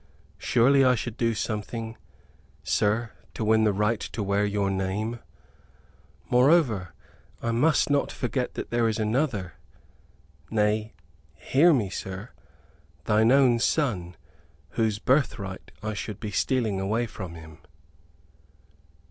[0.39, 1.95] Surely I should do something,
[2.63, 5.19] sir, to win the right to wear your name?
[6.27, 6.95] Moreover,
[7.39, 9.59] I must not forget that there is another
[10.49, 10.95] nay,
[11.35, 12.31] hear me, sir
[13.05, 14.17] thine own son,
[14.69, 17.59] whose birthright I should be stealing away from him."